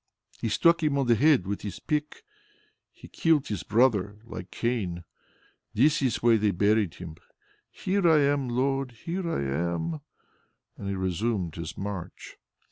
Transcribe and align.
He 0.39 0.49
struck 0.49 0.81
him 0.81 0.97
on 0.97 1.05
the 1.05 1.13
head 1.13 1.45
with 1.45 1.61
his 1.61 1.79
pick. 1.79 2.23
He 2.91 3.07
killed 3.07 3.49
his 3.49 3.61
brother... 3.61 4.17
like 4.23 4.49
Cain. 4.49 5.03
This 5.75 6.01
is 6.01 6.23
where 6.23 6.39
they 6.39 6.49
buried 6.49 6.95
him.... 6.95 7.17
Here 7.69 8.09
I 8.09 8.17
am, 8.21 8.49
Lord, 8.49 8.93
here 8.93 9.29
I 9.31 9.43
am!" 9.43 10.01
And 10.75 10.89
he 10.89 10.95
resumed 10.95 11.53
his 11.53 11.77
march. 11.77 12.37